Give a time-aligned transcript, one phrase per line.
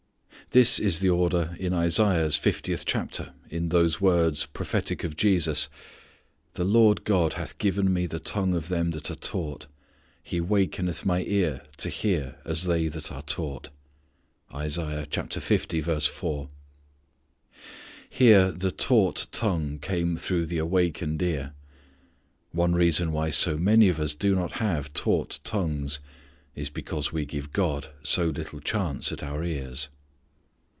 [0.49, 5.69] This is the order in Isaiah's fiftieth chapter in those words, prophetic of Jesus.
[6.55, 9.67] "The Lord God hath given me the tongue of them that are taught....
[10.21, 13.69] He wakeneth my ear to hear as they that are taught."
[14.51, 14.67] Here
[18.51, 21.53] the taught tongue came through the awakened ear.
[22.51, 25.99] One reason why so many of us do not have taught tongues
[26.55, 29.87] is because we give God so little chance at our ears.